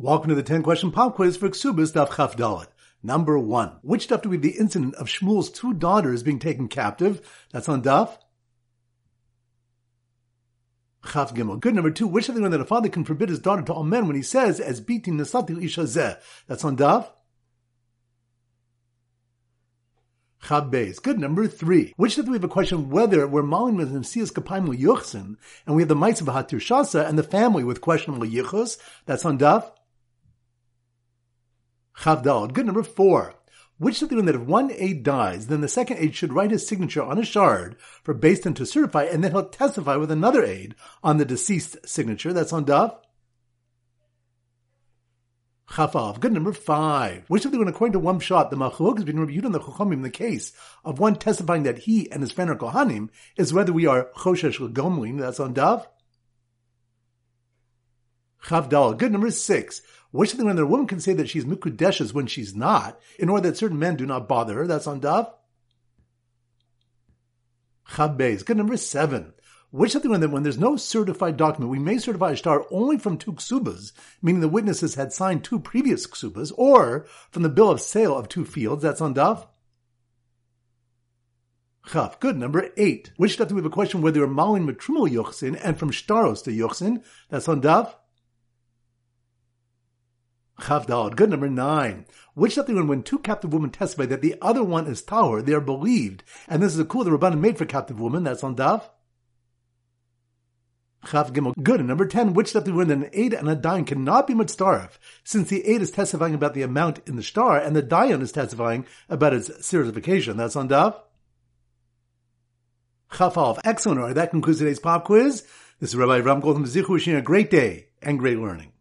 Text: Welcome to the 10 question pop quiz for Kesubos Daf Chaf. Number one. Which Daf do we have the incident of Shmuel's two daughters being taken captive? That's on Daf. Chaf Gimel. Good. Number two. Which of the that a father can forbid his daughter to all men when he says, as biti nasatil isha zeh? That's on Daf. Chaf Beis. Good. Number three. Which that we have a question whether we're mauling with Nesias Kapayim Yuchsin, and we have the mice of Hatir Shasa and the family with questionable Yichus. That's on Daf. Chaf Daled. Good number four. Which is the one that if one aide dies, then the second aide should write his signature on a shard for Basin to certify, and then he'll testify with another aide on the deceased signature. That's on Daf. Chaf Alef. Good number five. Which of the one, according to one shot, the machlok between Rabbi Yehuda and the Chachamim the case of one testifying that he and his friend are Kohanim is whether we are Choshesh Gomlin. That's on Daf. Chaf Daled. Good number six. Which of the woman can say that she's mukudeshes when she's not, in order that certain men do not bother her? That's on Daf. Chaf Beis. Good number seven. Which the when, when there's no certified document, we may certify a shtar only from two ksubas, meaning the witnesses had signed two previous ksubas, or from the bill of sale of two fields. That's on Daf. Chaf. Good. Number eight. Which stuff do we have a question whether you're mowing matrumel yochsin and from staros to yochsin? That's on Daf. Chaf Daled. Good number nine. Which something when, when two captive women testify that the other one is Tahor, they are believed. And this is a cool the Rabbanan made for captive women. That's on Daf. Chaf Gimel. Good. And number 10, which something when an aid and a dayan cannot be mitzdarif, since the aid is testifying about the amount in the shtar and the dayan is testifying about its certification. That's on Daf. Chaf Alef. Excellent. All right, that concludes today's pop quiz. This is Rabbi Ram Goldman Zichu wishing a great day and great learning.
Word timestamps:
Welcome 0.00 0.28
to 0.28 0.36
the 0.36 0.44
10 0.44 0.62
question 0.62 0.92
pop 0.92 1.16
quiz 1.16 1.36
for 1.36 1.48
Kesubos 1.48 1.92
Daf 1.92 2.14
Chaf. 2.14 2.68
Number 3.02 3.36
one. 3.36 3.78
Which 3.82 4.06
Daf 4.06 4.22
do 4.22 4.28
we 4.28 4.36
have 4.36 4.42
the 4.42 4.56
incident 4.56 4.94
of 4.94 5.08
Shmuel's 5.08 5.50
two 5.50 5.74
daughters 5.74 6.22
being 6.22 6.38
taken 6.38 6.68
captive? 6.68 7.20
That's 7.50 7.68
on 7.68 7.82
Daf. 7.82 8.16
Chaf 11.04 11.34
Gimel. 11.34 11.58
Good. 11.58 11.74
Number 11.74 11.90
two. 11.90 12.06
Which 12.06 12.28
of 12.28 12.36
the 12.36 12.48
that 12.48 12.60
a 12.60 12.64
father 12.64 12.88
can 12.88 13.04
forbid 13.04 13.28
his 13.28 13.40
daughter 13.40 13.62
to 13.62 13.72
all 13.72 13.82
men 13.82 14.06
when 14.06 14.14
he 14.14 14.22
says, 14.22 14.60
as 14.60 14.80
biti 14.80 15.08
nasatil 15.08 15.64
isha 15.64 15.80
zeh? 15.80 16.16
That's 16.46 16.64
on 16.64 16.76
Daf. 16.76 17.08
Chaf 20.44 20.66
Beis. 20.66 21.02
Good. 21.02 21.18
Number 21.18 21.48
three. 21.48 21.92
Which 21.96 22.14
that 22.14 22.28
we 22.28 22.34
have 22.34 22.44
a 22.44 22.48
question 22.48 22.90
whether 22.90 23.26
we're 23.26 23.42
mauling 23.42 23.74
with 23.74 23.92
Nesias 23.92 24.32
Kapayim 24.32 24.78
Yuchsin, 24.78 25.34
and 25.66 25.74
we 25.74 25.82
have 25.82 25.88
the 25.88 25.96
mice 25.96 26.20
of 26.20 26.28
Hatir 26.28 26.60
Shasa 26.60 27.04
and 27.04 27.18
the 27.18 27.24
family 27.24 27.64
with 27.64 27.80
questionable 27.80 28.28
Yichus. 28.28 28.78
That's 29.04 29.24
on 29.24 29.40
Daf. 29.40 29.72
Chaf 32.02 32.22
Daled. 32.22 32.52
Good 32.52 32.66
number 32.66 32.82
four. 32.82 33.34
Which 33.78 34.02
is 34.02 34.08
the 34.08 34.16
one 34.16 34.26
that 34.26 34.34
if 34.34 34.40
one 34.40 34.72
aide 34.72 35.04
dies, 35.04 35.46
then 35.46 35.60
the 35.60 35.68
second 35.68 35.98
aide 35.98 36.14
should 36.14 36.32
write 36.32 36.50
his 36.50 36.66
signature 36.66 37.02
on 37.02 37.18
a 37.18 37.24
shard 37.24 37.76
for 38.02 38.12
Basin 38.12 38.54
to 38.54 38.66
certify, 38.66 39.04
and 39.04 39.22
then 39.22 39.30
he'll 39.30 39.48
testify 39.48 39.94
with 39.96 40.10
another 40.10 40.44
aide 40.44 40.74
on 41.02 41.18
the 41.18 41.24
deceased 41.24 41.76
signature. 41.86 42.32
That's 42.32 42.52
on 42.52 42.64
Daf. 42.64 42.96
Chaf 45.70 45.92
Alef. 45.92 46.18
Good 46.18 46.32
number 46.32 46.52
five. 46.52 47.24
Which 47.28 47.44
of 47.44 47.52
the 47.52 47.58
one, 47.58 47.68
according 47.68 47.92
to 47.92 47.98
one 48.00 48.18
shot, 48.18 48.50
the 48.50 48.56
machlok 48.56 48.96
between 48.96 49.20
Rabbi 49.20 49.32
Yehuda 49.32 49.46
and 49.46 49.54
the 49.54 49.60
Chachamim 49.60 50.02
the 50.02 50.10
case 50.10 50.52
of 50.84 50.98
one 50.98 51.14
testifying 51.14 51.64
that 51.64 51.80
he 51.80 52.10
and 52.10 52.22
his 52.22 52.32
friend 52.32 52.50
are 52.50 52.56
Kohanim 52.56 53.10
is 53.36 53.52
whether 53.52 53.72
we 53.72 53.86
are 53.86 54.08
Choshesh 54.16 54.58
Gomlin. 54.72 55.20
That's 55.20 55.38
on 55.38 55.54
Daf. 55.54 55.86
Chaf 58.48 58.68
Daled. 58.68 58.98
Good 58.98 59.12
number 59.12 59.30
six. 59.30 59.82
Which 60.10 60.32
of 60.32 60.38
the 60.38 60.66
woman 60.66 60.86
can 60.86 61.00
say 61.00 61.12
that 61.12 61.28
she's 61.28 61.44
mukudeshes 61.44 62.14
when 62.14 62.26
she's 62.26 62.54
not, 62.54 62.98
in 63.18 63.28
order 63.28 63.50
that 63.50 63.58
certain 63.58 63.78
men 63.78 63.96
do 63.96 64.06
not 64.06 64.26
bother 64.26 64.54
her? 64.54 64.66
That's 64.66 64.86
on 64.86 65.02
Daf. 65.02 65.30
Chaf 67.94 68.12
Beis. 68.12 68.44
Good 68.44 68.56
number 68.56 68.76
seven. 68.78 69.34
Which 69.70 69.92
the 69.92 70.08
when, 70.08 70.30
when 70.30 70.44
there's 70.44 70.56
no 70.56 70.76
certified 70.76 71.36
document, 71.36 71.70
we 71.70 71.78
may 71.78 71.98
certify 71.98 72.30
a 72.30 72.36
shtar 72.36 72.64
only 72.70 72.96
from 72.96 73.18
two 73.18 73.34
ksubas, 73.34 73.92
meaning 74.22 74.40
the 74.40 74.48
witnesses 74.48 74.94
had 74.94 75.12
signed 75.12 75.44
two 75.44 75.60
previous 75.60 76.06
ksubas, 76.06 76.50
or 76.56 77.06
from 77.30 77.42
the 77.42 77.50
bill 77.50 77.68
of 77.68 77.82
sale 77.82 78.16
of 78.16 78.30
two 78.30 78.46
fields. 78.46 78.82
That's 78.82 79.02
on 79.02 79.14
Daf. 79.14 79.46
Chaf. 81.92 82.18
Good. 82.18 82.38
Number 82.38 82.70
eight. 82.78 83.12
Which 83.18 83.34
stuff 83.34 83.48
do 83.48 83.56
we 83.56 83.60
have 83.60 83.66
a 83.66 83.70
question 83.70 84.00
whether 84.00 84.20
you're 84.20 84.26
mowing 84.26 84.66
matrumel 84.66 85.10
yochsin 85.10 85.60
and 85.62 85.78
from 85.78 85.90
staros 85.90 86.42
to 86.44 86.50
yochsin? 86.50 87.02
That's 87.28 87.48
on 87.48 87.60
Daf. 87.60 87.94
Chaf 90.68 90.86
Daled. 90.86 91.16
Good 91.16 91.30
number 91.30 91.48
nine. 91.48 92.04
Which 92.34 92.54
something 92.54 92.76
when, 92.76 92.86
when 92.88 93.02
two 93.02 93.18
captive 93.20 93.54
women 93.54 93.70
testify 93.70 94.04
that 94.04 94.20
the 94.20 94.36
other 94.42 94.62
one 94.62 94.86
is 94.86 95.02
Tahor, 95.02 95.42
they 95.42 95.54
are 95.54 95.62
believed. 95.62 96.22
And 96.46 96.62
this 96.62 96.74
is 96.74 96.78
a 96.78 96.84
cool 96.84 97.04
the 97.04 97.10
Rabbanan 97.10 97.40
made 97.40 97.56
for 97.56 97.64
captive 97.64 97.98
women. 97.98 98.22
That's 98.22 98.44
on 98.44 98.54
Daf. 98.54 98.82
Chaf 101.06 101.32
Gimel. 101.32 101.54
Good. 101.62 101.80
And 101.80 101.88
number 101.88 102.04
10, 102.04 102.34
which 102.34 102.52
something 102.52 102.74
when 102.74 102.90
an 102.90 103.08
aid 103.14 103.32
and 103.32 103.48
a 103.48 103.56
dayan 103.56 103.86
cannot 103.86 104.26
be 104.26 104.34
mitzdarif, 104.34 104.98
since 105.24 105.48
the 105.48 105.66
aid 105.66 105.80
is 105.80 105.90
testifying 105.90 106.34
about 106.34 106.52
the 106.52 106.62
amount 106.62 107.00
in 107.06 107.16
the 107.16 107.22
shtar 107.22 107.58
and 107.58 107.74
the 107.74 107.82
dayan 107.82 108.20
is 108.20 108.32
testifying 108.32 108.84
about 109.08 109.32
its 109.32 109.66
certification. 109.66 110.36
That's 110.36 110.56
on 110.56 110.68
Daf. 110.68 111.00
Chaf 113.14 113.34
Alef. 113.34 113.58
Excellent. 113.64 114.00
All 114.00 114.06
right, 114.06 114.14
that 114.14 114.32
concludes 114.32 114.58
today's 114.58 114.80
pop 114.80 115.04
quiz. 115.04 115.46
This 115.80 115.90
is 115.90 115.96
Rabbi 115.96 116.18
Ram 116.18 116.40
Goldman 116.40 116.68
Zichu 116.68 116.90
wishing 116.90 117.14
a 117.14 117.22
great 117.22 117.48
day 117.48 117.86
and 118.02 118.18
great 118.18 118.38
learning. 118.38 118.72